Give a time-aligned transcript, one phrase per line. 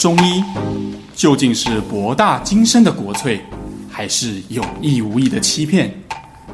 [0.00, 0.42] 中医
[1.14, 3.38] 究竟是博大精深的国粹，
[3.90, 5.92] 还是有意无意的欺骗？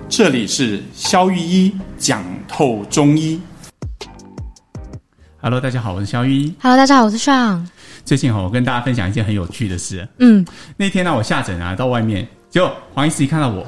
[0.09, 3.41] 这里是肖玉一讲透中医。
[5.41, 6.55] Hello，大家好，我是肖玉一。
[6.61, 7.65] Hello，大家好，我是尚。
[8.05, 10.09] 最近哈，我跟大家分享一件很有趣的事。
[10.19, 10.45] 嗯，
[10.77, 13.65] 那天呢，我下诊啊，到外面，结果黄医师一看到我，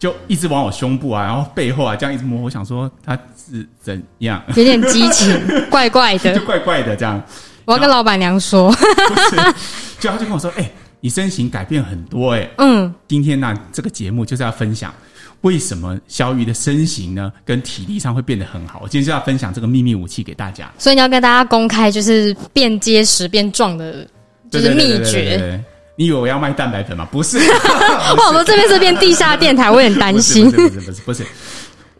[0.00, 2.40] 就一直往我胸部啊，然后背后啊，这样一直摸。
[2.42, 4.42] 我想说他是怎样？
[4.56, 7.22] 有点激情， 怪怪的，就怪怪的这样。
[7.64, 8.74] 我要跟老板娘说，
[10.00, 14.92] 就他就跟我说：“哎、欸，你身形改变很多哎、欸。”嗯，今天呢，这个节目就是要分享
[15.42, 18.80] 为什么萧御医的身形呢跟体力上会变得很好。
[18.82, 20.70] 我今天就要分享这个秘密武器给大家。
[20.78, 24.06] 所以你要跟大家公开，就是变结实、变壮的，
[24.50, 25.62] 就是秘诀。
[25.94, 27.06] 你以为我要卖蛋白粉吗？
[27.12, 27.38] 不是。
[27.38, 30.50] 哇， 我们这边是变地下电台，我有点担心。
[30.50, 31.26] 不是不是不是不是。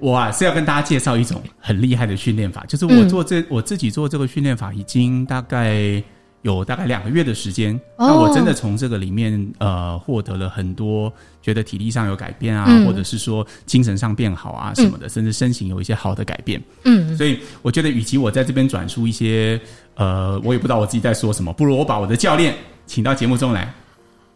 [0.02, 6.02] 我啊是要跟大家介绍一种很厉害的训练法，就是我做这、嗯、我自己做这个训练法已经大概
[6.42, 16.60] 有大概两个月的时间，哦、那我真的从这个里面呃获得了很多，觉得体力上有改变啊，嗯、或者是说精神上变好啊什么的，嗯、甚至身形有一些好的改变。
[16.82, 19.60] 嗯，所以我觉得与其我在这边转述一些
[19.94, 22.52] 呃我也不知道我自己在说什么，不如我把我的教练
[22.86, 23.72] 请到节目中来。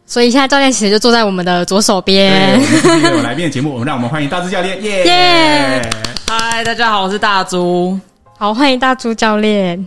[0.09, 2.61] 所以现在教练其实就坐在我们的左手边。
[2.83, 5.91] 对，我来宾的节目，我们让我们欢迎大猪教练，耶 耶！
[6.29, 7.99] 嗨，大家好，我是大猪。
[8.39, 9.85] 好，欢迎大猪教练。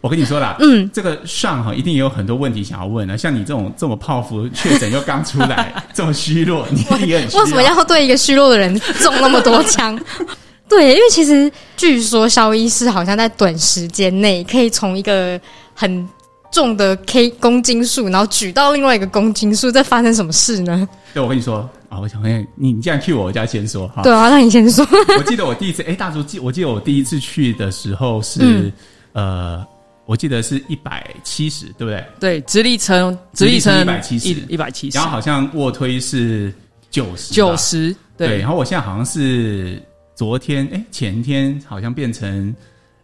[0.00, 3.16] 我跟你说啦，嗯，这个上哈一定也有很多问题想要问啊。
[3.16, 7.44] 像你这种这么泡芙确诊又刚出来， 这么虚弱，你也很虚弱。
[7.44, 9.96] 为什么要对一个虚弱的人中那么多枪？
[10.68, 15.40] 对，因为其实据说肖医师好像在短时间内可以从一个
[15.72, 16.08] 很
[16.50, 20.88] 重的 K 公斤数，然后举到另外一个公斤数，这发生什么事呢？
[21.12, 24.02] 对，我跟你说啊，我想问你，你既然去我，我就要先说哈。
[24.02, 24.86] 对啊，那你先说。
[25.18, 28.72] 我记得我第一次，哎、欸，大叔记，我记得我第一次去的时候是，
[29.12, 29.66] 嗯、呃，
[30.04, 32.04] 我记得是一百七十，对不对？
[32.20, 34.96] 对，直立撑，直立撑一百七十，一百七十。
[34.96, 36.52] 然后好像卧推是
[36.90, 37.94] 九十，九十。
[38.16, 39.82] 对，然后我现在好像是
[40.14, 42.54] 昨天，哎、欸，前天好像变成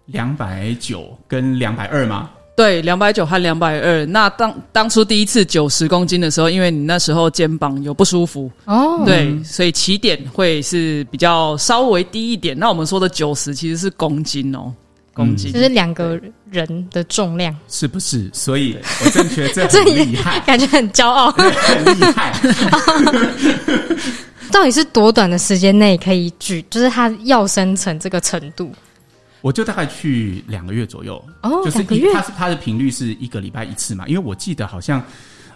[0.07, 2.31] 两百九跟两百二吗？
[2.55, 4.05] 对，两百九和两百二。
[4.07, 12.59] 那当当初第一次九十公斤的时候，因为你那时候肩膀有不舒服哦，对，所以起点会是比较稍微低一点。
[12.59, 14.73] 那我们说的九十其实是公斤哦，
[15.15, 16.21] 公斤，就是两个
[16.51, 18.29] 人的重量，是不是？
[18.35, 22.39] 所以我真觉得这很 厉害，感觉很骄傲，很厉害。
[24.53, 26.63] 到底是多短的时间内可以举？
[26.69, 28.71] 就是它要生成这个程度？
[29.43, 35.03] 我就大概去两个月左右，哦，就是一个月，他是它的频率是一个礼拜一次嘛，因为我记得好像，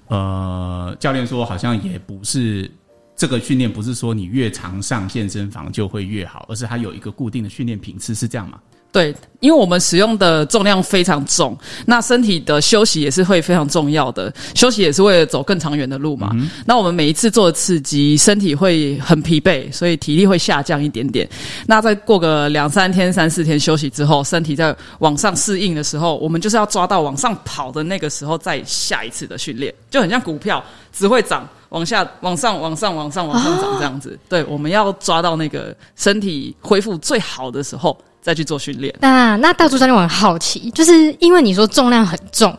[0.09, 2.71] 呃，教练说好像也不是
[3.15, 8.61] 这个训练，不是说你越常上健身房就会越好，而是它有一个固定的训练频次，是这样吗？
[8.93, 11.55] 对，因为我们使用的重量非常重，
[11.85, 14.33] 那身体的休息也是会非常重要的。
[14.55, 16.31] 休息也是为了走更长远的路嘛。
[16.33, 21.29] 嗯、那我们每一次做的刺激，身体会很疲惫，所以体力会下降一点点。
[21.67, 34.19] 那再过个两三天、三四天休息之后，身体在往上适应的时候，我们就是要抓到往上跑的那个时候，再下一次的训练，就很像股票，只会涨，往下、往上、往上、往上、往上涨这样子。
[34.19, 37.95] 哦、对，我们要抓到那个身体恢复最好的时候。
[38.27, 38.93] 再去做训练。
[39.01, 42.53] 那那大猪教练，我很好奇，就是因为你说重量很重，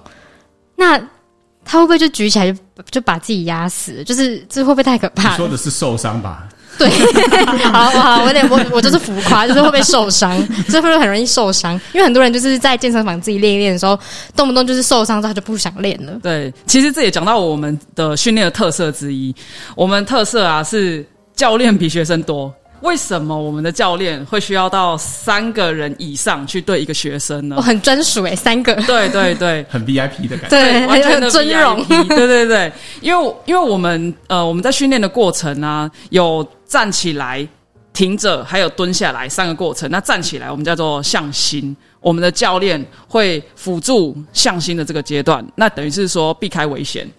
[0.78, 0.98] 那
[1.66, 2.58] 他会不会就举起来就
[2.90, 4.02] 就把自己压死？
[4.06, 5.32] 就是这会不会太可怕？
[5.32, 6.48] 你说的是受伤吧？
[6.78, 6.88] 对，
[7.70, 10.38] 好好，我有点我我就是浮夸，就是会不会受伤？
[10.70, 11.74] 这会不会很容易受伤？
[11.92, 14.00] 因为很多人就是在健身房自己练一练的时候，
[14.38, 16.14] 动不动就是受伤之后他就不想练了。
[16.24, 19.36] 对，其实这也讲到我们的训练的特色之一，
[19.76, 21.06] 我们特色啊是
[21.36, 22.54] 教练比学生多。
[22.82, 27.56] 为什么我们的教练会需要到三个人以上去对一个学生呢？
[27.58, 28.76] 我很专属诶，三个。
[28.84, 31.84] 对对对， 很 VIP 的感觉，对， 完全的尊荣。
[32.08, 32.72] 对对对，
[33.02, 37.48] 因为因为我们呃我们在训练的过程啊，有站起来、
[37.94, 39.90] 停着，还有蹲下来三个过程。
[39.90, 47.10] 那站起来我们叫做向心，我们的教练会辅助向心的这个阶段，那等于是说避开危险。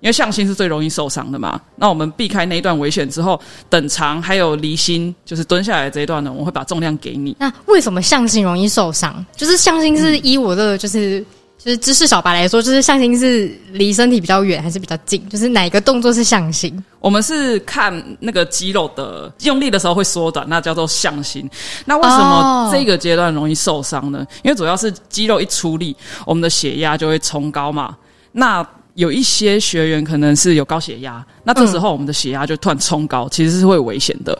[0.00, 7.36] 因为向心是最容易受伤的嘛，那我们避开那一段危险之后，等长还有离心，就是蹲下来这一段呢，我们会把重量给你。
[7.38, 9.24] 那为什么向心容易受伤？
[9.36, 11.26] 就是向心是依我的就是、嗯、
[11.58, 15.28] 就是知识小白来说，就是向心是离身体比较远还是比较近？
[15.28, 16.84] 就是哪个动作是向心？
[17.00, 21.48] 我们是看那个肌肉的用力的时候会缩短，那叫做向心。
[21.84, 24.24] 那为什么这个阶段容易受伤呢？
[24.44, 27.96] 因为主要是肌肉一出力，我们的血压就会冲高嘛。
[28.30, 28.64] 那
[28.98, 34.36] 有一些学员可能是有高血压，那这时候我们的血压就突然冲高，嗯、其实是会危险的。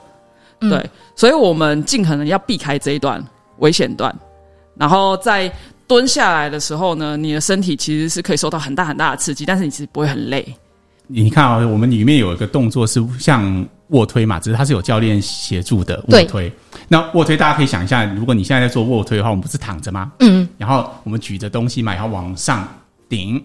[0.59, 3.25] 对，嗯、所以我们尽可能要避开这一段
[3.59, 4.13] 危险段，
[4.75, 5.51] 然后在
[5.87, 10.45] 蹲下来的时候呢，你的身体其实是可以受到很大很大的刺激，但是你其实不会很累。
[11.07, 16.53] 你看啊，我们里面有一个动作是像卧推嘛，只是它是有教练协助的卧推。
[16.89, 20.11] 那卧推大家可以想一下，如果你现在在做卧推的话，我们不是躺着吗？
[20.19, 20.49] 嗯。
[20.59, 22.67] 然后我们举着东西嘛，然后往上
[23.09, 23.41] 顶。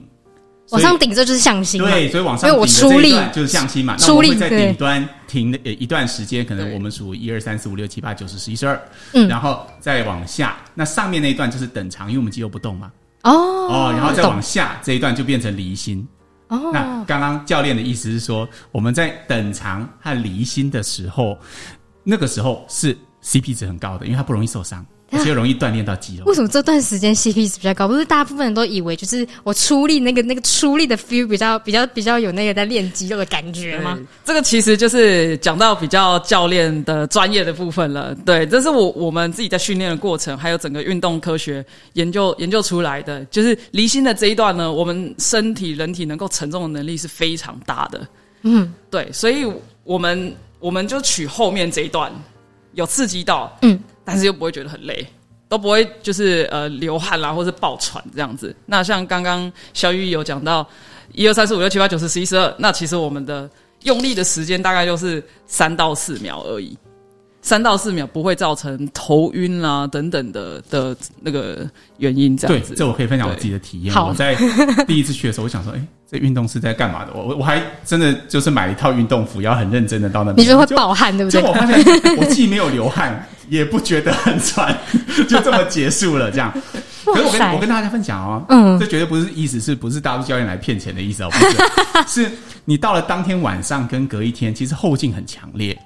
[0.73, 1.81] 往上顶，这就是向心。
[1.81, 3.95] 对，所以往上顶的这一段就是向心嘛。
[3.99, 8.81] 那我们会在顶端停的一段时间，可能我们数一二三四五六七八九十十一十二，
[9.13, 12.91] 嗯，然后再往下，那上面那一段就是等长，因为我们肌肉不动嘛。
[13.21, 16.05] 哦哦，然后再往下这一段就变成离心。
[16.47, 21.37] 哦，那刚刚教练的意思是说，我们在等长和离心的时候，
[22.03, 24.85] 那个时候是 CP 值很高的，因为它不容易受伤。
[25.13, 26.25] 而且容易锻炼到肌肉。
[26.25, 27.88] 为什么这段时间 CP 值比较高？
[27.88, 34.00] 不是大部分人都以为就是我出力那个那个出力的 feel 比较比较比较有那个在练肌肉的感觉吗？
[34.25, 38.15] 这个其实就是讲到比较教练的专业的部分了。
[38.25, 43.24] 对，这是我我们自己在训练的过程，还有整个运动科学研究研究出来的。
[43.25, 48.07] 就是离心的这一段呢，我们身体人体能够承重的能力是非常大的。
[48.42, 49.45] 嗯，对，所以
[49.83, 52.12] 我们我们就取后面这一段
[52.74, 53.80] 有刺激到，嗯。
[54.03, 55.05] 但是又不会觉得很累，
[55.47, 58.55] 都不会就是呃流汗啦，或是爆喘这样子。
[58.65, 60.67] 那像刚刚小玉有讲到
[61.13, 63.50] 一二三四五六七八九十十一十二，那其实我们的
[63.83, 66.77] 用力的时间大概就是三到四秒而已。
[67.43, 72.69] 三到四秒不会造成头晕啦等等的的那个原因，这样子。
[72.69, 73.93] 对，这我可以分享我自己的体验。
[73.93, 74.33] 我在
[74.87, 77.11] 第一次去的时候，我想说，哎、欸，这运动是在干嘛的？
[77.13, 80.43] 我我还真的就是买一套运动服，要很认真的到那边。
[80.43, 81.41] 你觉得会爆汗，对不对？
[81.41, 84.73] 就我发现，我既没有流汗，也不觉得很喘，
[85.27, 86.31] 就这么结束了。
[86.31, 86.49] 这样。
[87.05, 91.29] 可是我跟我跟大家分享哦，嗯，这绝对不是意思，是不是大陆教练来骗钱的意思哦？
[91.29, 92.31] 不是， 是
[92.63, 95.77] 你到了当天晚上跟隔一天，其实后劲很强烈。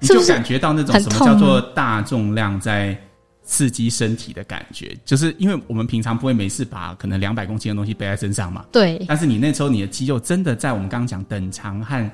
[0.00, 2.98] 你就感觉到那种什么叫做大重量在
[3.44, 8.64] 刺激身体的感觉，就是因为我们平常不会没事把可能两百公斤的东西背在身上嘛。
[8.72, 9.04] 对。
[9.08, 12.10] 但是你那时候你的肌肉真的在我们刚刚讲等长和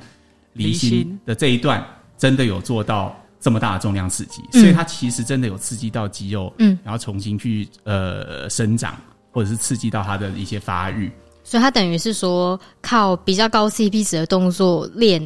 [0.54, 1.84] 离心的这一段，
[2.16, 8.96] 真的有做到这么大的重量刺激，所以它其实真的有刺激到肌肉，嗯，然后重新去呃生长，
[9.30, 11.12] 或者是刺激到它的一些发育。
[11.44, 15.22] 所以它等于是说靠比较高 CP 值的动作练。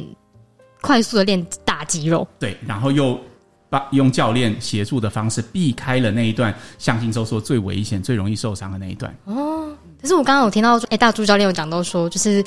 [0.83, 1.45] 快速的练
[1.81, 3.19] 大肌肉，对，然后又
[3.67, 9.11] 把用教练协助的方式避开了那一段向心收缩最危险、最容易受伤的那一段。
[9.25, 12.43] 哦，可是我刚刚有听到说，哎，大朱教练有讲到说，就是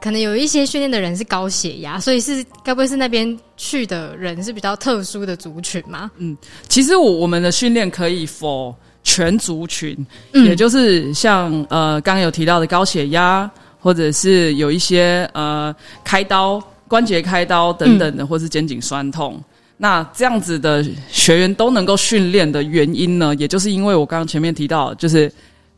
[0.00, 6.10] 可能有一些训练的人是高血压，所以是该不会是那边去的人是比较特殊的族群吗？
[6.16, 6.34] 嗯，
[6.66, 8.74] 其实我我们的训练可以 for
[9.04, 9.94] 全族群，
[10.32, 16.58] 嗯、也就是像呃刚刚有提到的高血压，或者是有一些呃开刀。
[16.88, 19.44] 关节开刀等等的，或是肩颈酸痛，嗯、
[19.76, 23.34] 那这样子的学员都能够训练的原因呢？
[23.36, 25.30] 也就是因为我刚刚前面提到，就是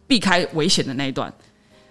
[0.07, 1.31] 避开危险的那一段。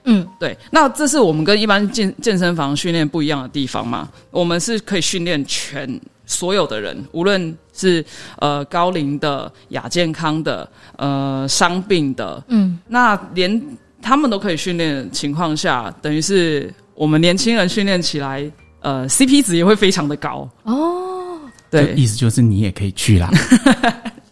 [0.05, 0.57] 嗯，对。
[0.71, 4.09] 那这是我们跟一般健健身房训练不一样的地方嘛？
[4.31, 8.03] 我们是可以训练全所有的人，无论是
[8.37, 13.61] 呃高龄的、亚健康的、呃伤病的，嗯，那连
[14.01, 18.49] 他们都可以训练的情况下，等于是我们年轻人训练起来。
[18.81, 21.39] 呃，CP 值也会非常的高哦。
[21.69, 23.29] 对，意思就是你也可以去啦。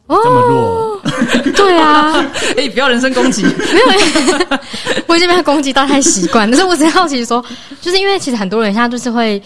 [0.08, 1.02] 哦，这么弱？
[1.54, 2.14] 对啊。
[2.56, 3.44] 哎、欸，不要人身攻击。
[3.44, 4.58] 没有，
[5.08, 6.50] 我已经被他攻击到太习惯。
[6.50, 7.44] 但是我只是好奇说，
[7.82, 9.42] 就是因为其实很多人现在就是会，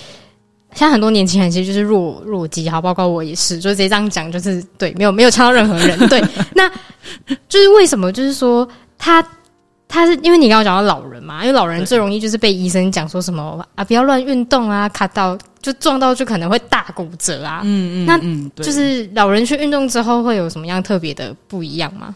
[0.74, 5.98] 现在很多年轻人其实就是弱弱鸡，好，包括我也是，就直接这样讲，就是对，没有没有呛到任何人。
[6.08, 6.70] 对， 那
[7.50, 8.12] 就是为什么？
[8.12, 8.68] 就是说
[8.98, 9.26] 他。
[9.92, 17.60] 他是因为你刚刚讲到老人嘛，因为老人最容易就是被医生讲说什么啊，不要乱运动啊，卡到就撞到就可能会大骨折啊。
[17.66, 22.16] 嗯嗯，嗯那就是老人去运动之后会有什么样特别的不一样吗？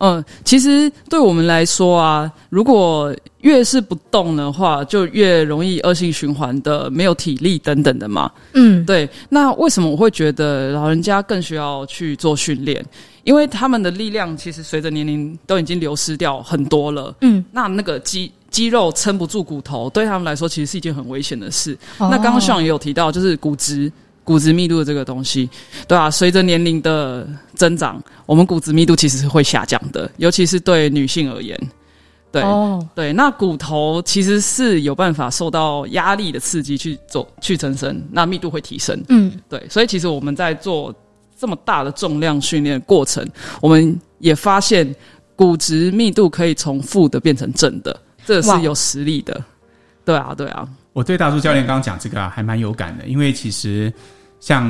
[0.00, 8.30] 嗯，其实对我们来说啊，如果越是不动的话，就越容易恶性循环的没有体力等等的嘛。
[8.52, 9.08] 嗯，对。
[9.30, 12.84] 那为什么我会觉得老人家更需要去做训练？
[13.24, 21.72] 因为他们的力量其实随着年龄都已经流失掉很多了，嗯，那那个肌肌肉撑不住骨头，对他们来说其实是一件很危险的事。
[21.98, 23.90] 哦、那刚刚上也有提到，就是骨质
[24.24, 25.48] 骨质密度的这个东西，
[25.86, 31.58] 对啊，随着年龄的增长，我们骨质密度其实是会下降的，尤其是对女性而言，
[32.32, 40.92] 对、哦、对，那骨头其实是有办法受到压力的刺激去做去增生，那密度会提升，嗯，对，所以其实我们在做。
[41.42, 43.28] 这么大的重量训练过程，
[43.60, 44.94] 我们也发现
[45.34, 49.42] 骨质密度可以从负的变成正的，这是有实力的。
[50.04, 50.68] 对啊，对啊。
[50.92, 53.92] 我对大叔教练刚刚讲这个啊，还蛮有感的，因为其实
[54.38, 54.64] 像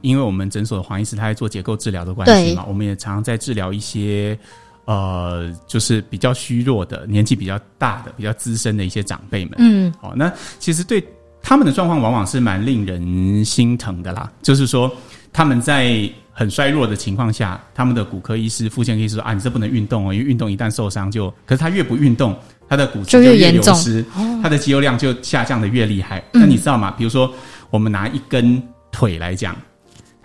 [0.00, 4.38] 因为我们诊所的黄医师他在做结构治疗的关系嘛，我们也常常在治疗一些
[4.86, 9.56] 呃，就是比较虚弱的、年纪比较大的、比较资深的一些长辈们。
[9.58, 11.06] 嗯，好、哦，那其实对
[11.42, 14.32] 他们的状况，往往是蛮令人心疼的啦。
[14.40, 14.90] 就是说，
[15.34, 21.28] 他们在很衰弱的情况下，他们的骨科医师、复健科医师说：“啊，你这不能运动哦，因为运动一旦受伤就……
[21.44, 22.34] 可是他越不运动，
[22.68, 24.04] 他的骨质就越流失，
[24.40, 26.22] 他的肌肉量就下降的越厉害。
[26.32, 26.92] 那你知道吗？
[26.92, 27.30] 比如说，
[27.68, 29.54] 我们拿一根腿来讲。”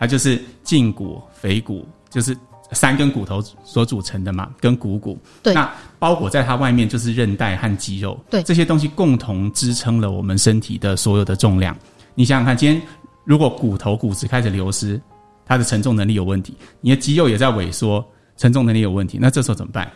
[0.01, 2.33] 它就是胫骨、腓骨，就是
[2.71, 5.19] 三根骨头所组成的嘛，跟股骨。
[5.43, 5.53] 对。
[5.53, 8.17] 那包裹在它外面就是韧带和肌肉。
[8.29, 8.41] 对。
[8.43, 11.75] 这些东西共同支撑了我们身体的所有的重量。
[12.15, 12.81] 你想想看，今天
[13.29, 14.99] 如果骨头、骨质开始流失，
[15.45, 18.03] 它的承重能力有问题，你的肌肉也在萎缩，
[18.37, 19.87] 承重能力有问题，那这时候怎么办？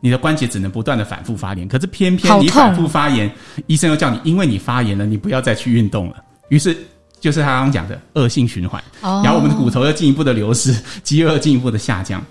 [0.00, 1.66] 你的关节只能不断的反复发炎。
[1.66, 3.32] 可是偏偏你反复发炎，
[3.68, 6.22] 医生又叫你，因为你发炎了，你不要再去运动了。
[6.50, 6.76] 于是。
[7.20, 10.72] 就是他刚刚讲的恶性循环，然后我们的骨头又进一步的流失，
[11.02, 12.24] 肌肉又进一步的下降，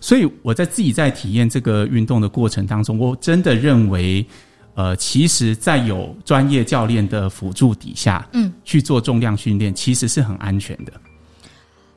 [0.00, 4.26] 所以我在自己在体验这个运动的过程当中，我真的认为，
[4.74, 10.92] 呃，其实，在有专业教练的辅助底下，嗯，去做重量训练，其实是很安全的。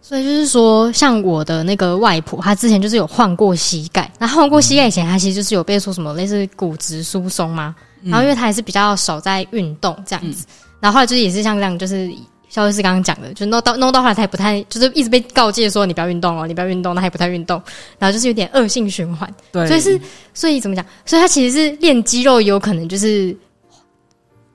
[0.02, 10.46] 所以就是说，像我的那个外婆，她之前就是有换过膝盖，那换过膝盖以前，她其实就是有被说什么类似骨质疏松嘛，然后因为她还是比较少在运动这样子，
[10.80, 12.10] 然后后来就是也是像这样，就是。
[12.56, 17.62] 肖律师刚刚讲的，就弄到弄到后来，他也不太，就是一直被告诫说你不要运动哦，你不要运动，他也不太运动，
[18.00, 19.30] 然后就是有点恶性循环。
[19.52, 20.00] 对，所以是，
[20.34, 20.86] 所以怎么讲？
[21.06, 23.36] 所以他其实是练肌肉，有可能就是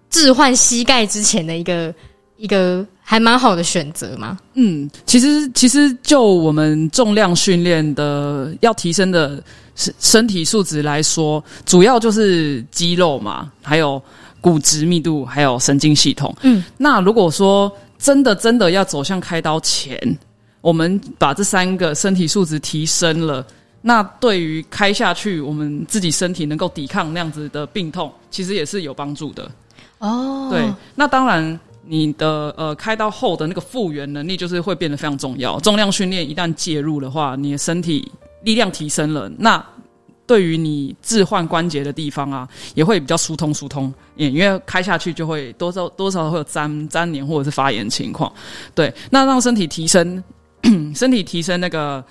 [0.08, 1.94] 置换膝盖之前的一个
[2.38, 4.38] 一个还蛮好的选择嘛。
[4.54, 9.42] 嗯，其实其实就我们重量训练的要提升的
[9.74, 14.02] 身身体素质来说，主要就是肌肉嘛，还有。
[14.42, 20.18] 骨质密度还有神经系统，嗯，那如果说真的真的要走向开刀前，
[20.62, 23.46] 我们把这三个身体素质提升了，
[23.82, 29.50] 那对于开下去，我们自己身体能够抵抗那样子的病痛，其实也是有帮助的。
[29.98, 30.64] 哦，对，
[30.94, 35.60] 那当然，你的呃开刀后的那个复原能力就是会变得非常重要。
[35.60, 38.10] 重量训练一旦介入的话，你的身体
[38.42, 39.62] 力量提升了，那。
[40.30, 48.32] 对于你置换关节的地方啊，也会比较疏通疏通，因为开下去就会多少多少会有粘粘连或者是发炎情况。
[48.72, 50.22] 对，那让身体提升，
[50.94, 52.04] 身体提升那个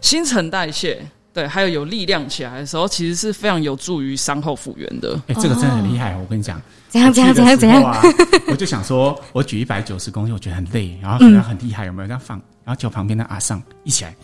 [0.00, 5.20] 新陈代谢，对，还有有力量起来的时候，其实是非常有助于伤后复原的。
[5.26, 7.82] 哎，这个真的很厉害，我跟你讲，怎样怎样怎样怎样，
[8.46, 12.40] 我就想说，我举一百九十公斤，我觉得很累，然后可能很厉害，有没有这样放？
[12.64, 14.14] 然后叫旁边的阿尚一起来。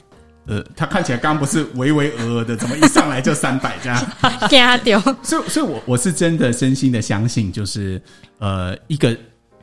[0.46, 4.06] 呃，他看起来刚刚不是唯唯峨峨的，怎么一上来就三百这样？
[4.50, 5.00] 给他丢。
[5.22, 8.00] 所以，所以我我是真的真心的相信，就是
[8.38, 9.16] 呃，一个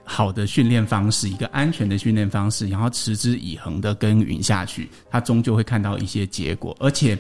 [0.04, 6.76] 好的训练方式，一个安全的训练方式，然后持之以恒的耕耘下去，他终究会看到一些结果。
[6.80, 7.16] 而且，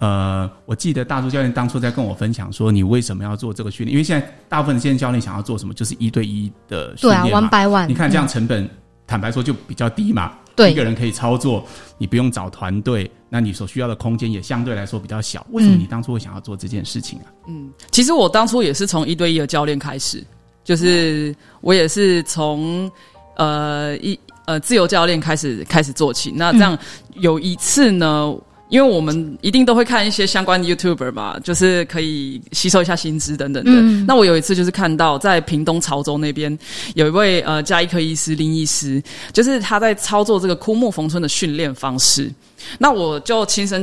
[0.00, 3.92] 呃，我记得大猪教练当初在跟我分享说，你为什么要做这个训练？
[3.92, 7.28] 因为现在大部分的健身教练想要做什么，就是一对一的训练嘛。
[7.28, 7.86] 对啊，one by one。
[7.86, 8.70] 你看这样成本，嗯、
[9.06, 10.32] 坦白说就比较低嘛。
[10.58, 11.64] 对，一个人可以操作，
[11.96, 15.46] 你不用找团队，那你所需要的空间也相对来说比较小。
[15.52, 17.26] 为什么你当初会想要做这件事情啊？
[17.46, 20.22] 嗯，其实我当初也是从一对一的教练开始，
[20.64, 22.90] 就是我也是从
[23.36, 26.32] 呃一呃自由教练开始开始做起。
[26.34, 26.78] 那这样
[27.14, 28.34] 有一次呢。
[28.68, 33.70] 嗯因为我们一定都会看一些相关的 YouTuber 嘛，就是可以吸收一下薪资等等的。
[33.72, 36.56] 嗯、那我有一次就是看到在屏东潮州那边
[36.94, 42.30] 有一位呃加医科医师林医师，就是他在操作这个枯木逢春的训练方式。
[42.78, 43.82] 那我就亲身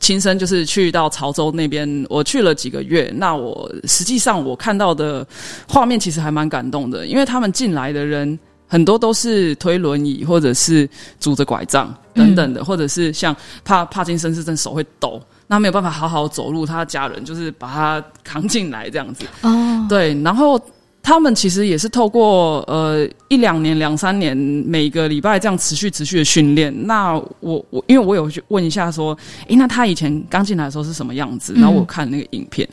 [0.00, 3.12] 亲身就是去到潮州那边，我去了几个月。
[3.14, 5.24] 那我实际上我看到的
[5.68, 8.36] 画面其实还蛮感动的，因为他们进来的人。
[8.66, 10.88] 很多都是推轮椅，或者是
[11.20, 19.24] 拄着拐杖等等的，嗯、或者是像帕帕金森氏症手会抖，那没有办法好好走路，他的家人就是把他扛进来这样子。
[19.42, 20.60] 哦，对，然后
[21.02, 26.74] 他们其实也是透过呃一两年、两三年，每个礼拜这样持续持续的训练。
[26.86, 31.54] 那我我因为我有去问一下说，诶，那他以前刚进来的时候是什么样子？
[31.54, 32.68] 然后我看那个影片，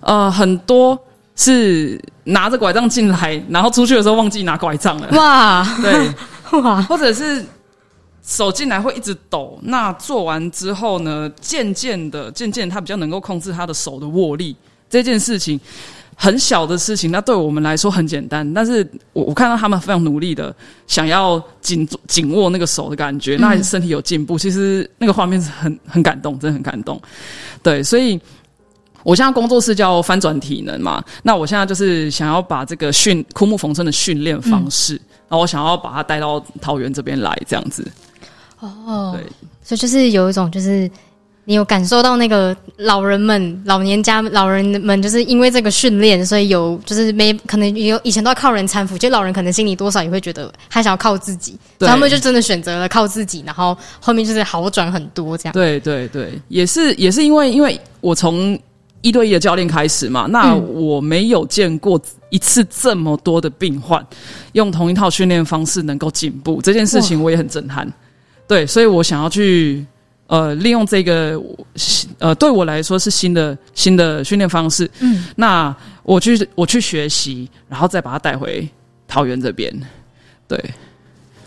[0.00, 0.98] 嗯、呃，很多。
[1.40, 5.08] 是拿着拐杖进来，然后出去的时候忘记拿拐杖了。
[5.12, 6.12] 哇，对，
[6.60, 7.44] 哇，或者是
[8.24, 9.56] 手进来会一直抖。
[9.62, 14.54] 那做完之后呢，渐渐的，渐渐他比较能够控制他的手的握力。
[14.90, 15.60] 这件事情
[16.16, 18.52] 很小的事情，那对我们来说很简单。
[18.52, 20.52] 但是我我看到他们非常努力的
[20.88, 24.36] 想要紧紧握那个手的感觉，那身体有进步。
[24.36, 27.00] 其实那个画面是很很感动，真的很感动。
[27.62, 28.20] 对，所以。
[29.08, 37.90] 我现在工作室叫翻转体能嘛，那我现在就是想要把这个训枯木逢春的训练方式，嗯、然后我想要把它带到桃园这边来，这样子。
[38.60, 39.24] 哦，对，
[39.64, 40.90] 所以就是有一种就是
[41.46, 55.52] 你有感受到那个老人们、老年家老人们，就是因为这个训练，所以有就是没可能有以前都要靠人搀扶，就老人可能心里多少也会觉得还想要靠自己，所以他们就真的选择了靠自己，然后后面就是好转很多这样。
[55.54, 58.58] 对对对，也是也是因为因为我从
[59.00, 62.00] 一对一的教练开始嘛，那我没有见过
[62.30, 64.04] 一次这么多的病患
[64.52, 67.90] 用同一套训练方式能够进步，这件事情我也很震撼。
[68.46, 69.84] 对，所以我想要去。
[70.28, 71.42] 呃，利用这个，
[72.18, 74.84] 呃，对我来说是新的新的训练方式。
[75.00, 78.68] 嗯，那我去我去学习，然后再把它带回
[79.06, 79.74] 桃园这边。
[80.46, 80.62] 对，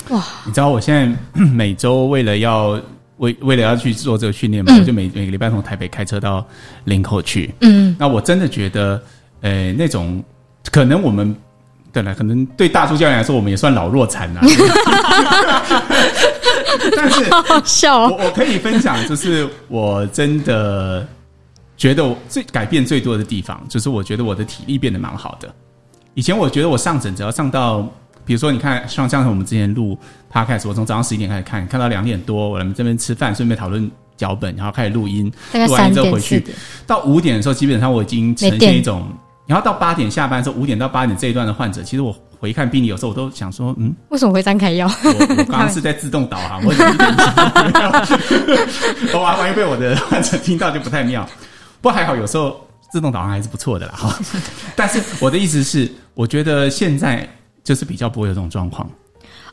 [0.10, 0.26] 哇！
[0.48, 1.16] 你知道我现在
[1.54, 2.82] 每周为了要
[3.22, 6.46] 为为了要去做这个训练嘛，嗯、我就每每个礼拜从台北开车到
[6.86, 7.54] 林口去。
[7.62, 9.02] 嗯，那我真的觉得，
[9.42, 10.24] 呃，那种
[10.72, 11.36] 可能我们
[11.94, 14.48] 对了，可能对大叔教练来说，我们也算老弱残了、啊。
[16.96, 17.26] 但是，
[17.92, 21.08] 我我可以分享，就是我真的
[21.78, 25.54] 觉得我最改变最多的地方，就是我觉得我的体力变得蛮好的。
[26.16, 27.88] 以前我觉得我上诊只要上到，
[28.26, 29.98] 比如说你看，像像我们之前录
[30.32, 36.44] podcast，我从早上十一点开始看，看到两点多，我们这边吃饭，顺便讨论脚本，然后开始录音，录完音之后回去，
[36.86, 39.08] 到五点的时候，基本上我已经呈现一种，
[39.46, 42.16] 然后到八点下班的时候，五点到八点这一段的患者，其实我。
[42.42, 44.92] 回看病历，有时候我都想说，嗯，为什么会张开药？
[45.04, 46.74] 我我刚刚是在自动导航，我
[49.14, 51.24] 我万万一被我的患者听到就不太妙。
[51.82, 52.60] 不过还好，有时候
[52.92, 53.94] 自动导航还是不错的啦。
[53.96, 54.18] 哈，
[54.76, 57.30] 但是我的意思是，我觉得现在
[57.64, 58.90] 就是比较不会有这种状况。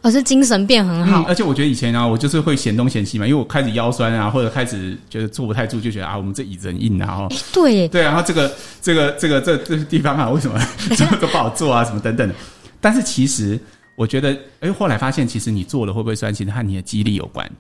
[0.01, 10.57] 而是精神变很好，嗯，而且我觉得以前啊，我就是会嫌东嫌西嘛，因为我开始腰酸啊，或者开始觉得坐不太住，就觉得啊，我们这椅子很硬啊，哈，对，对，然后这个这个这个这这个地方啊，为什么
[10.97, 12.35] 这么都不好坐啊，什么等等的。
[12.81, 13.59] 但是其实，
[13.97, 17.51] 我觉得，哎，后来发现，其实你坐了会不会酸，其实和你的肌力有关。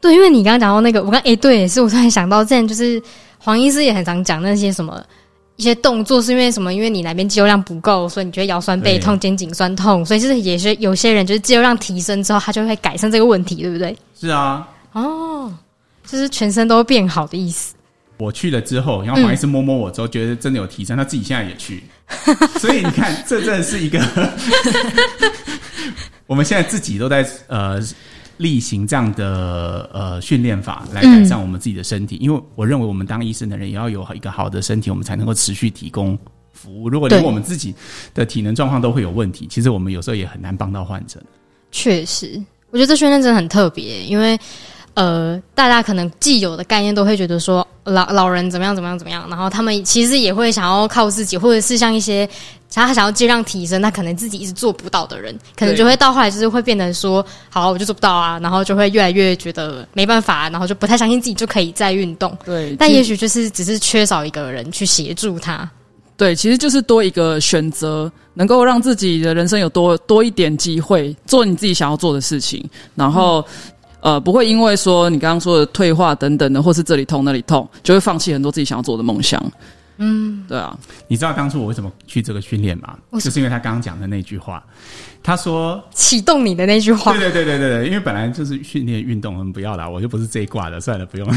[0.00, 3.00] 对，因为你刚刚讲到那个，我刚哎，对，是我突然想到，之前就是
[3.36, 5.04] 黄医师也很常讲那些什么
[5.60, 6.72] 一些动作，是因为什么？
[6.72, 13.94] 因为你那边肌肉量不够，所以你觉得腰酸背痛、肩颈酸痛，所以就是也是有些人就是肌肉量提升之后，他就会改善这个问题，对不对？
[14.18, 15.52] 是啊，哦，
[16.06, 17.74] 就是全身都变好的意思。
[18.16, 21.84] 我去了之后，然后黄医师摸摸我之后，觉得真的有提升，他自己现在也去。
[22.58, 24.00] 所以你看，这真的是一个
[26.26, 27.78] 我们现在自己都在呃
[28.40, 32.16] 例行这样的呃训练法来改善我们自己的身体。
[32.16, 36.18] 嗯、因为我认为，我们当医生的人也要有一个好的身体，我们才能够持续提供
[36.52, 36.88] 服务。
[36.88, 37.74] 如果连我们自己
[38.14, 41.22] 的体能状况都会有问题，其实我们有时候也很难帮到患者。
[41.70, 44.38] 确实，我觉得这训练真的很特别，因为。
[45.00, 52.28] 呃，大家可能既有的概念都会觉得说老老人怎么样怎么样怎么样，然后他们其实也会想要靠自己，或者是像一些
[52.70, 62.36] 他想要尽量提升，他可能自己一直做不到的人，可能就会到后来就是会变成说，好，我就做不到啊，然后就会越来越觉得没办法，然后就不太相信自己就可以再运动。
[62.44, 65.66] 对，但也许就是只是缺少一个人去协助他。
[66.18, 72.62] 对，其实就是多一个选择，能够让自己的人生有多多一点机会做你自己想要做的事情，
[72.94, 73.42] 然后。
[74.02, 79.42] 嗯呃，不会因为说你刚刚说的退化等等的，或是这里痛那里痛，就会放弃很多自己想要做的梦想。
[80.02, 80.74] 嗯，对啊。
[81.08, 82.96] 你知道当初我为什么去这个训练吗？
[83.20, 84.64] 就是因为他刚刚讲的那句话，
[85.22, 87.12] 他说启动你的那句话。
[87.12, 91.30] 对对对对对对，因为本来就是训练运动，我们不要啦，我就不是这一挂的，算了，不用。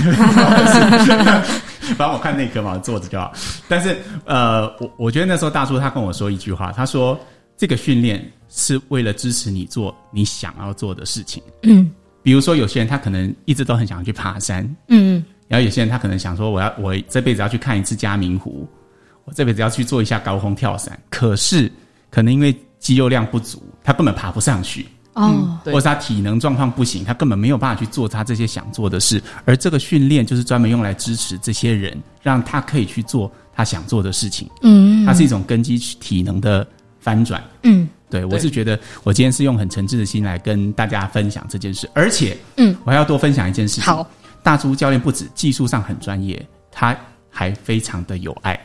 [1.97, 3.33] 反正我看那科嘛，坐着就好。
[3.67, 7.19] 但是呃，我我觉得那时候大叔他跟我说一句话，他说
[7.57, 11.43] 这个训练是为了支持你做你想要做的事情。
[11.63, 11.91] 嗯。
[12.23, 18.65] 比如说，有些人他可能一直都很想去爬山，嗯，然后有些人他可能想说，我要我这辈子要去看一次嘉明湖，
[19.25, 21.69] 我这辈子要去做一下高空跳伞，可是
[22.09, 36.65] 可能因为肌肉量不足，他根本爬不上去，哦，或者他体能状况不行，他根本没有办法去做他这些想做的事，而这个训练就是专门用来支持这些人，让他可以去做他想做的事情，嗯，它是一种根基体能的
[36.99, 37.87] 翻转，嗯。
[38.13, 43.83] 对，我是觉得我今天是用很诚挚的心来跟大家分享这件事，而且，嗯，我还要多分享一件事情。
[43.83, 44.07] 好，
[44.43, 46.39] 大猪教练不止技术上很专业，
[46.71, 46.95] 他
[47.31, 48.59] 还非常的有爱。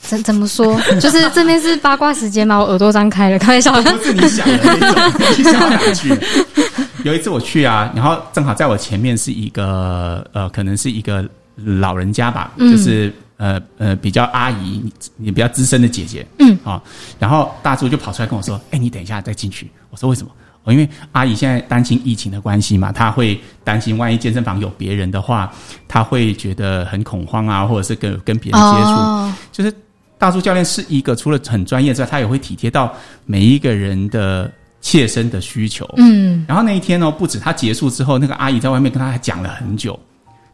[0.00, 0.80] 怎怎么说？
[1.00, 2.56] 就是这边是八卦时间吗？
[2.60, 3.72] 我耳朵张开了，开玩笑。
[3.82, 6.16] 不是你想的那种，你想哪去？
[7.02, 13.12] 有一次我去啊，然后正好在我前面是一个呃，可能是一个老人家吧，嗯、就是。
[13.44, 16.82] 呃呃，比较阿姨，你你比较资深的姐姐，嗯，啊、哦，
[17.18, 20.32] 然后大叔就跑出来跟我说：“哎，你等一下再进去。”我说：“为什么？”
[20.64, 25.52] 我因为阿姨现在担心疫情的关系嘛，她会担心万一健身房有别人的话，
[25.86, 28.92] 她会觉得很恐慌啊，或者是跟跟别人接触。
[28.92, 29.70] 哦、就是
[30.16, 32.90] 大叔教练是一个除了很专业之外，他也会体贴到
[33.26, 35.86] 每一个人的切身的需求。
[35.98, 40.00] 嗯，然后那一天呢，不止他结束之后，那个阿姨在外面跟他还讲了很久。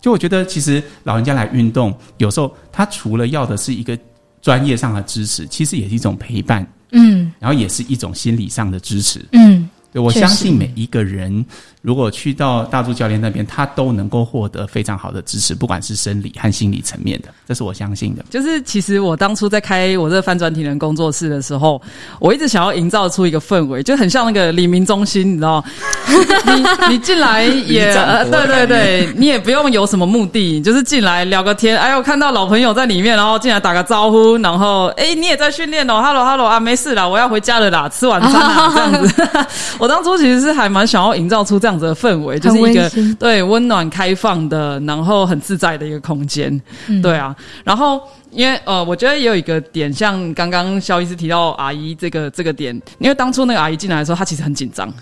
[0.00, 3.98] 就我觉得，其实老人家来运动，有时候他除了要的是一个
[4.40, 11.44] 专业上的支持，其实也是一种陪伴，嗯，然后也是一种心理上的支持，嗯，对，我相信每一个人。
[11.82, 18.22] 如果去到大柱教练那边，他都能够获得非常好的支持，不管是生理和心理层面的，这是我相信的。
[18.28, 21.80] 就是其实我当初在开我这个翻转体能工作室的时候，
[22.18, 25.64] 我一直想要营造出一个氛围，就很像那个李明中心，你知道
[26.10, 31.78] 你你进来也、 呃、对对对，你也不用有什么目的，就是进来聊个天。
[31.78, 39.28] 哎呦，看到老朋友在里面，然后进来打个招呼，然后哎，你也在训练哦，Hello Hello 啊，没事啦，我要回家了啦，吃晚餐啦，这样子。
[39.80, 41.69] 我当初其实是还蛮想要营造出这样。
[41.70, 47.34] 这样子的氛围就是一个对温暖开放的，然后很自在的一个空间，嗯、对啊。
[47.62, 48.00] 然后
[48.32, 54.92] 因为呃，我觉得也有一个点，像刚刚肖医师提到阿姨这个这个点，因为当初那个阿姨进来的时候，她其实很紧张。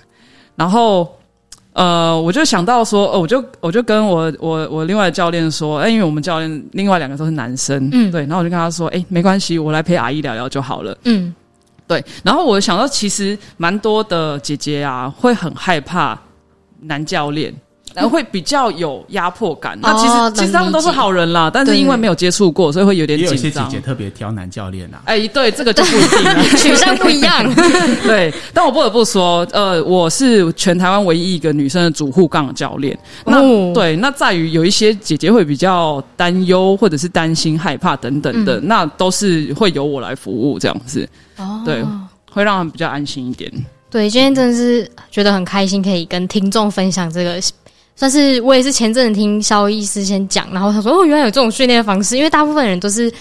[0.57, 1.11] 然后
[1.73, 8.23] 呃，我就想到说，呃，我就我就跟我我我另外的教练说，哎，因为我们教练另外两个都是男生，嗯，对。
[8.23, 11.35] 然后我就跟他说，哎，没关系，我来陪阿姨聊聊就好了，嗯，
[11.87, 12.05] 对。
[12.23, 16.19] 然后我想到，其实蛮多的姐姐啊，会很害怕。
[16.81, 17.55] 男教练，
[17.95, 19.77] 然后会比较有压迫感。
[19.79, 23.35] 嗯、那其实、哦、其实他们都是好人啦，但是因为没有接触过，所以会有点紧张。
[23.37, 25.03] 有些姐姐特别挑男教练啊。
[25.07, 27.45] 哎，对，这个就不一定了， 取向不一样。
[28.05, 32.97] 对，但我不得不说，呃，我是全台湾唯一一个女生的主护杠教练。
[33.25, 41.09] 那、哦、对，那在于有一些姐姐会比较担忧，或者是担心、害怕等等的，嗯、那都是会由我来服务这样子。
[41.39, 41.83] 哦，对，
[42.31, 43.51] 会让他们比较安心一点。
[43.91, 47.41] 对，今天真的是觉得很开心，可以跟听众分享这个。
[47.97, 52.17] 算是我也是前阵子听肖医师先讲，然后他说哦，原来有这种训练方式。
[52.17, 53.13] 因为大部分人都是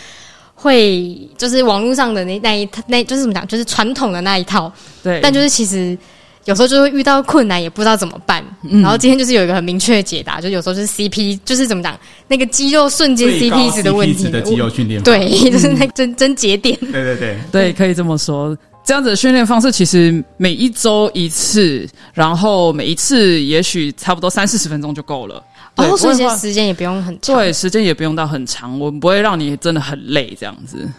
[0.53, 4.71] 会，就是网络上的那那一套，那就是怎么讲，就是传统的那一套。
[5.01, 5.19] 对。
[5.19, 5.97] 但就是其实
[6.45, 8.45] 有时候就会遇到困难，也不知道怎么办。
[8.69, 8.83] 嗯。
[8.83, 14.29] 然后今天就是有一个很明确的解答，就有时候就是 CP，就是怎么讲，那个肌肉瞬间 CP 值的问题。
[14.29, 15.01] 的肌肉训练。
[15.01, 16.77] 对，就是那真真节点。
[16.79, 18.55] 对对对对，可以这么说。
[18.87, 25.43] 这样子的训练方式，其实每一周一次，然后每一次也许差不多三四十分钟就够了。
[25.75, 27.35] 哦，所以时间也不用很长。
[27.35, 30.89] 对，时间也不用到很长，我们不会让你真的很累这样子。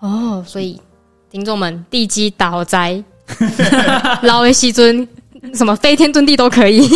[0.00, 0.80] 哦，所以
[1.30, 3.00] 听众们，地基打好栽，
[4.22, 5.06] 老维西尊。
[5.54, 6.88] 什么飞天遁地都可以。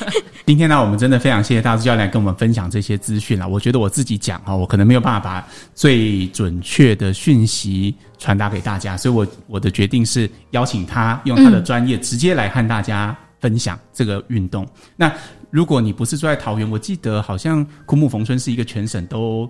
[0.46, 3.48] 今天呢，我们真的非常谢谢大师教练跟我们分享这些资讯了。
[3.48, 14.64] 我觉得我自己讲哈，我可能没有办法把最准确的讯息传达给大家，所以我我的决定是邀请他用他的专业直接来和大家分享这个运动。
[14.64, 15.12] 嗯、那
[15.50, 19.48] 如果你不是住在桃园，我记得好像枯木逢春是一个全省都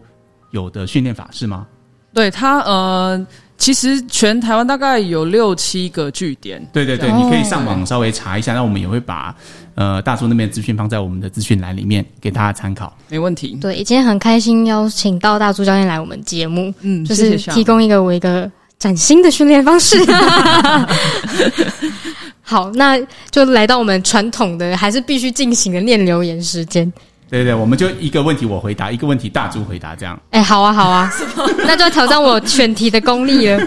[0.50, 1.66] 有的训练法，是吗？
[2.12, 3.26] 对他呃。
[3.60, 6.66] 其实全台湾大概有六七个据点。
[6.72, 8.54] 对对对，你可以上网稍微查一下。
[8.54, 9.36] 那我们也会把
[9.74, 12.90] 呃大叔那边的资讯放在我们的资讯栏里面给大家参考。
[13.10, 13.58] 没问题。
[13.60, 19.98] 对，今天很开心邀请到大叔教练来我们节目，嗯，就是提供一个我一个崭新的训练方式。
[22.40, 22.98] 好，那
[23.30, 26.90] 就来到我们传统的还是必须进行的念留言时间。
[27.30, 30.20] 对对，我们就一个问题我回答，一个问题大猪回答，这样。
[30.30, 31.10] 哎，好啊，好啊，
[31.64, 33.64] 那就要挑战我选题的功力了。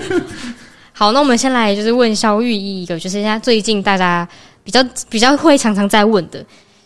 [0.91, 4.27] 好，那我们先来就是问萧御医一个，就是现在最近大家
[4.63, 6.45] 比较比较会常常在问的，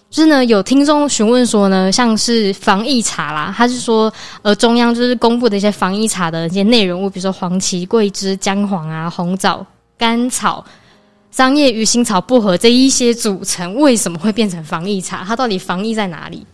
[0.09, 4.13] 就是呢有听众询问说呢，像是防疫茶啦，他是说
[4.43, 9.65] 呃中央就是公布的一些防疫茶的一些内容物，比如说黄芪、桂枝、姜黄啊、红枣、
[9.97, 10.63] 甘草、
[11.31, 15.25] 桑叶、鱼腥草、薄荷这一些组成，为什么会变成防疫茶？
[15.27, 16.45] 它到底防疫在哪里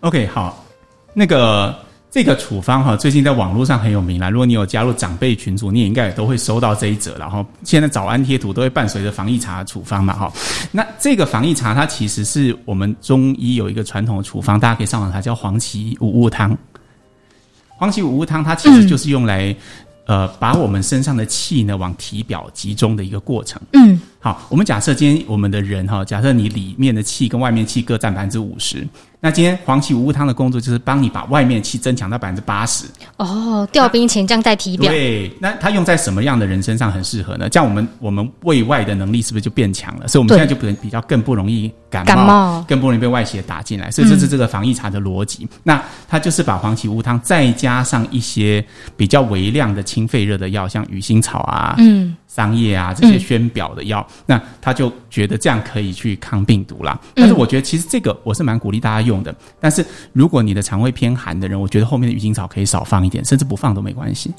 [0.00, 0.64] ？OK，好，
[1.12, 1.76] 那个
[2.10, 4.30] 这个处方哈，最近在网络上很有名啦。
[4.30, 7.16] 如果你有加入长辈群组，你也应该也都会收到这一则。
[7.18, 10.32] 然后现在早安贴图都会伴随着防疫茶处方嘛，哈。
[10.72, 16.56] 那这个防疫茶它其实是我们中医有一个传统的处方，大家可以上网查，叫黄芪五物汤。
[17.68, 19.54] 黄芪五物汤它其实就是用来、
[20.06, 23.60] 呃把我们身上的气呢往体表集中的一个过程。
[23.74, 28.86] 嗯，好，我们假设今天我们的人哈，假设你里面的气跟外面气各占百分之五十。
[29.20, 32.84] 那今天黄芪五物汤的工作就是帮你把外面气增强到百分之八十
[33.16, 34.92] 哦，调兵遣将在体表。
[34.92, 37.48] 对，那它用在什么样的人身上很适合呢？
[37.48, 40.06] 这样我们我们胃外的能力是不是就变强了？
[40.06, 43.90] 所以我们现在就比比较更不容易感冒，感冒更不容易被外邪打进来。
[43.90, 45.44] 所以这是这个防疫茶的逻辑。
[45.44, 48.64] 嗯、那它就是把黄芪五物汤再加上一些
[48.96, 52.16] 比较微量的清肺热的药，像鱼腥草啊，嗯。
[52.38, 56.96] 桑叶啊，这些宣表的药，嗯、那他就觉得这样可以去抗病毒啦。
[57.16, 59.34] 但是我觉得其实这个我是蛮鼓励大家用的。
[59.58, 64.32] 但是如果你的肠胃偏寒的人，我觉得后面的鱼腥草可以少放一点，甚至不放都没关系。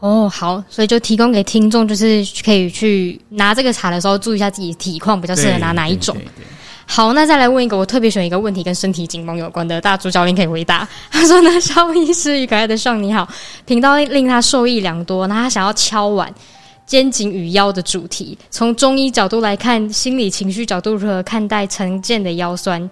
[0.00, 6.16] 哦，好，所以就提供给听众，就是可以去拿这个茶的时候，注意一下自己体况，比较适合拿哪一种。
[6.84, 10.86] 好，那再来问一个，我特别选一个问题跟身体紧绷有关的，大主教练可以回答。
[11.12, 13.28] 他说呢，萧医师与可爱的 Sean 你好，
[13.64, 16.34] 频道令他受益良多，那他想要敲碗
[16.86, 22.88] 肩颈与腰的主题，从中医角度来看，心理情绪角度如何看待常见的腰酸，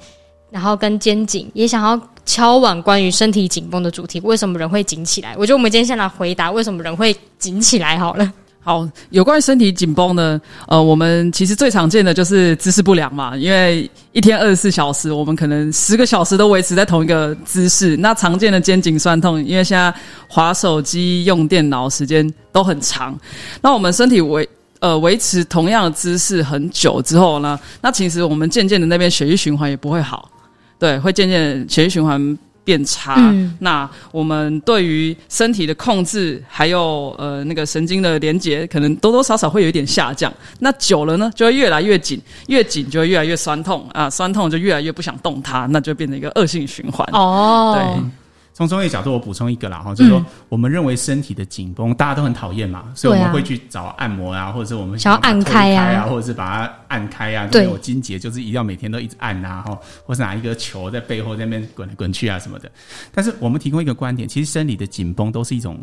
[0.50, 5.34] 然后跟肩颈，也想要敲碗关于身体紧绷的主题，为什么人会紧起来？
[5.38, 8.32] 我觉得我们今天先来回答为什么人会紧起来好了。
[8.66, 17.94] 好，有关于身体紧绷呢，呃，我们其实最常见的就是姿势不良嘛，因为一天二十四小时，我们可能十个小时都维持在同一个姿势。
[17.98, 19.94] 那常见的肩颈酸痛，因为现在
[20.26, 23.14] 滑手机、用电脑时间都很长，
[23.60, 24.48] 那我们身体维
[24.78, 30.30] 呃维持同样的姿势很久之后呢，那其实我们渐渐的那边血液循环也不会好，
[30.78, 32.38] 对，会渐渐血液循环。
[32.64, 40.32] 变差，嗯、那我们对于身体的控制，还有呃那个神经的连接，可能多多少少会有一点下降。
[40.58, 47.06] 那久了呢，就会越来越紧，越紧就会越来越酸痛啊，酸痛就越来越不想动它，那就变成一个恶性循环。
[47.12, 48.02] 哦，对。
[48.54, 62.70] 从中医角度，我补充一个啦哈，就是说，我们认为身体的紧绷，大家都很讨厌嘛，所以我们会去找按摩啊，或者是我们想要按开啊，或者是把它按开啊，对，有筋结，就是一定要每天都一直按啊，哈，或是拿一个球在背后在那边滚来滚去啊什么的。
[63.12, 65.76] 但是我们提供一个观点，其实生理的紧绷都是一种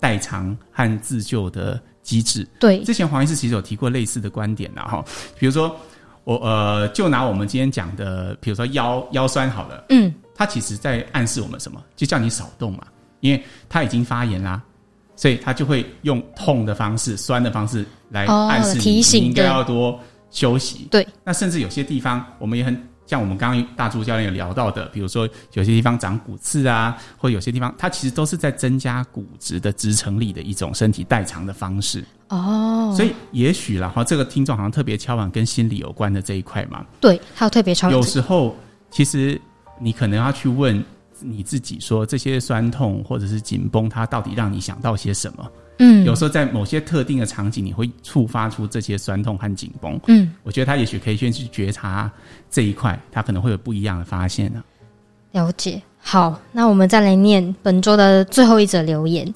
[0.00, 2.44] 代偿和自救的机制。
[2.58, 5.04] 对，之前黄医师其实有提过类似的观点啦哈，
[5.38, 5.74] 比如说
[6.26, 10.12] 我呃，就拿我们今天讲的，比如说腰腰酸好了，嗯。
[10.34, 11.80] 它其实在暗示我们什么？
[11.94, 12.80] 就叫你少动嘛，
[13.20, 14.60] 因为它已经发炎啦，
[15.14, 19.98] 所以它就会用痛的方式、酸的方式来暗示你，提醒你应该要多
[20.30, 20.88] 休息。
[20.90, 32.04] 对，那甚至有些地方，我们也很像我们刚刚大柱教练有聊到的，比如说有些地方长骨刺啊，或有些地方它其实都是在增加骨质的支撑力的一种身体代偿的方式。
[32.28, 36.84] 哦，所以也许啦哈，这个听众好像特别敲完跟心理有关的这一块嘛。
[37.00, 37.96] 对，还有特别敲碗。
[37.96, 38.54] 有时候
[38.90, 39.40] 其实。
[39.78, 40.82] 你可能要去问
[41.20, 45.46] 你自己，说这些酸痛或者是紧绷，它到底让你想到些什么？
[45.78, 50.00] 嗯，有时候在某些特定的场景，你会触发出这些酸痛和紧绷。
[50.06, 52.10] 嗯，我觉得他也许可以先去觉察
[52.50, 54.62] 这一块，他可能会有不一样的发现呢。
[55.32, 55.80] 了解。
[55.98, 59.30] 好，那我们再来念本周的最后一则留言。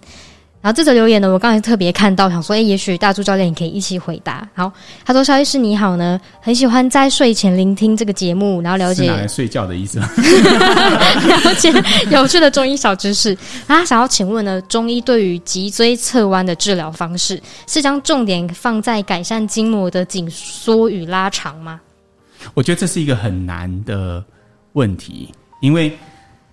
[0.63, 4.47] 然后这则留言呢，我刚才特别看到，想说，哎，也许大柱教练你可以一起回答。
[4.55, 4.71] 好，
[5.07, 10.11] 他说：“肖医师你好呢，很喜欢在睡前聆听这个节目，然后了解是拿来睡觉的意思吗？
[10.19, 11.73] 了解
[12.11, 13.35] 有趣的中医小知识。
[13.67, 21.81] 他想要请问呢，中医对于脊椎侧弯的治疗方式，是将重点放在改善筋膜的紧缩与拉长吗？
[22.53, 24.23] 我觉得这是一个很难的
[24.75, 25.91] 问题，因为。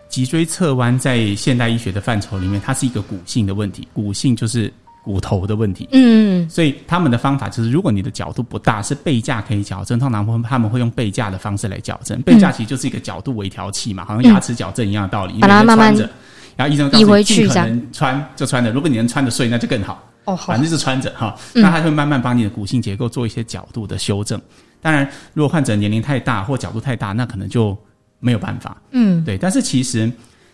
[0.09, 3.87] 脊椎侧弯在现代医学的范畴里面，它是一个骨性的问题。
[3.93, 4.71] 骨性就是
[5.03, 5.87] 骨头的问题。
[5.91, 9.99] 嗯，所以他们的方法就是，如果你的角度不大，是背架可以矫正。
[9.99, 12.21] 通常他们会用背架的方式来矫正。
[12.23, 15.39] 背架其实就是一个角度微调器嘛，好像牙齿矫正一样的道理。
[15.39, 16.09] 把它慢慢着，
[16.55, 20.03] 然后医生告诉你尽可能穿就穿着，如果你能穿着睡，那就更好。
[20.25, 21.35] 哦，反正就是穿着哈。
[21.53, 24.41] 那他会慢慢帮你的骨性结构做一些角度的修正。
[24.81, 27.77] 当然，如果患者年龄太大或角度太大，那可能就。
[28.19, 30.11] 没有办法，嗯，对，但是其实，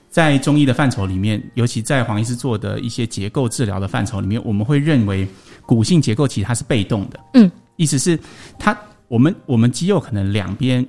[0.10, 5.28] 在中医的范畴里面，尤其在黄医师做的一些结构治疗的范畴里面，我们会认为
[5.65, 8.19] 骨性结构其实它是被动的，嗯，意思是
[8.60, 10.86] 它我们我们肌肉可能两边，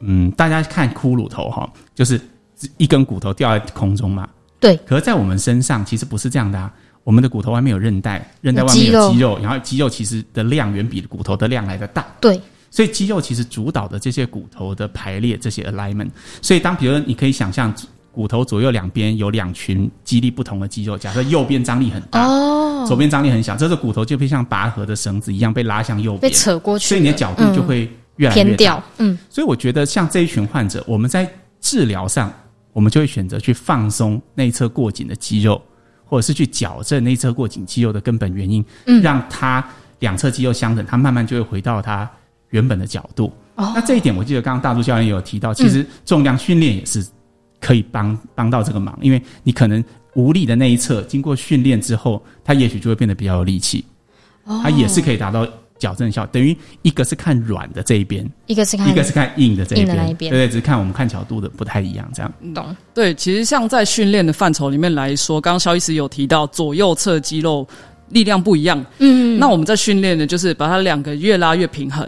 [0.00, 2.20] 嗯，大家看骷髅头哈，就是
[2.76, 4.28] 一根骨头掉在空中嘛，
[4.60, 6.70] 对，可是在我们身上其实不是这样的啊，
[7.02, 12.40] 我们的骨头外面有韧带，韧带外面有肌肉，然后肌肉其实的量远比骨头的量来的大，对。
[12.74, 16.10] 所以肌肉其实主导的这些骨头的排列，这些 alignment。
[16.42, 17.72] 所以当比如说你可以想象
[18.10, 28.82] 骨头左右两边有两群肌力不同的肌肉，假设右边张力很大，哦，左边张力很小，这个骨头就会像拔河的绳子一样被拉向右边，被扯过去，所以你的角度就会越来越大，偏掉。
[28.98, 32.32] 嗯，所以我觉得像这一群患者，我们在治疗上，
[32.72, 35.62] 我们就会选择去放松内侧过紧的肌肉，
[36.04, 39.64] 或者是去矫正内侧过紧肌肉的根本原因，嗯，让它
[40.00, 42.10] 两侧肌肉相等，它慢慢就会回到它。
[42.54, 47.04] 原本的角度，哦、那这一点我记得刚刚大柱教练有提到，其实重量训练也是
[47.60, 49.82] 可以帮帮到这个忙，因为你可能
[50.14, 53.84] 无力的那一侧，经过训练之后，它也许就会变得比较有力气，
[54.44, 55.44] 哦、它也是可以达到
[55.80, 56.24] 矫正效。
[56.26, 62.32] 等于一个是看软的这一边，一个是看一个是看硬的这一边，一边对对，只是看我们看角度的不太一样，这样。
[62.54, 62.64] 懂。
[62.94, 67.66] 对，其实像在训练的范畴里面来说，刚刚肖医师有提到左右侧肌肉
[68.10, 72.06] 力量不一样，嗯，那我们在训练呢，就是把它两个越拉越平衡。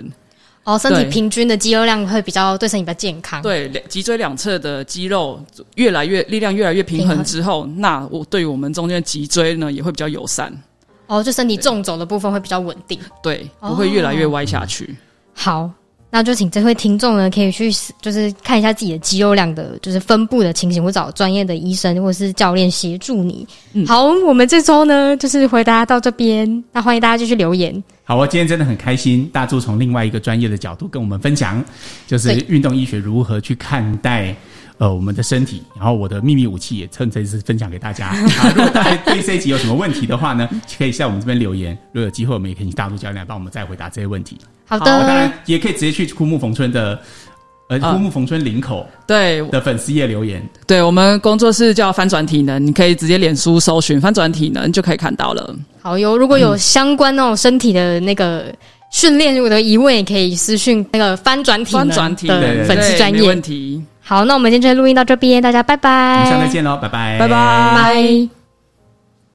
[0.67, 3.41] 哦，身体平均的肌肉量会比较对身体比较健康。
[3.41, 5.41] 对，脊椎两侧的肌肉
[5.77, 10.53] 越来越力量越来越平衡之后，那我对于我们中间的脊椎呢也会比较友善。
[11.07, 12.99] 哦，就身体纵轴的部分会比较稳定。
[13.23, 14.85] 对，不会越来越歪下去。
[14.87, 14.97] 哦、
[15.35, 15.71] 好。
[16.17, 23.47] 那就请这位听众呢，可以去就是看一下自己的肌肉量的，就是分布的情形，或找专业的医生或是教练协助你。
[23.75, 27.85] 嗯，好，我们这周呢，就是回答到这边，那欢迎大家继续留言。
[28.03, 31.63] 好，我今天真的很开心，大柱从另外一个专业的角度跟我们分享，
[32.07, 34.35] 就是运动医学如何去看待。
[34.79, 38.09] 呃，我们的身体，然后我的秘密武器也趁这次分享给大家。
[38.39, 41.73] 啊，如果大家对这一集有什么问题的话呢，可以在我们这边留言。
[41.93, 44.37] 如果有机会，我们也可以请大陆教练来帮我们再回答这些问题。
[44.67, 47.01] 好的，好，当然也可以直接去枯木逢春的，
[47.71, 50.43] 呃，枯木逢春林口对的粉丝页留言。
[50.43, 55.57] 啊、对，我们工作室叫翻转体能，你可以直接脸书搜寻翻转体能就可以看到了。
[55.81, 58.55] 好，有如果有相关那种身体的那个
[58.91, 63.23] 训练，如果有疑问，也可以私讯那个翻转体能的粉丝专页。
[63.23, 63.83] 问题。
[64.07, 66.25] 好，那我们今天就录音到这边，大家拜拜。
[66.25, 68.36] 下次再见喽，拜拜，拜拜。